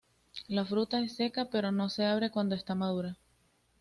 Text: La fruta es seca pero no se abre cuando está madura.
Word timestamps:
La 0.47 0.65
fruta 0.65 0.99
es 1.01 1.15
seca 1.15 1.49
pero 1.51 1.71
no 1.71 1.87
se 1.91 2.07
abre 2.07 2.31
cuando 2.31 2.55
está 2.55 2.73
madura. 2.73 3.19